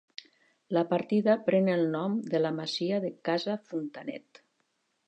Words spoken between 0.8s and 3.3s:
partida pren el nom de la masia de